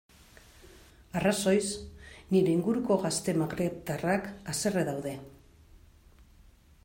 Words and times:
Arrazoiz, 1.19 1.67
nire 2.31 2.55
inguruko 2.55 2.97
gazte 3.05 3.37
magrebtarrak 3.43 4.27
haserre 4.55 4.87
daude. 4.91 5.17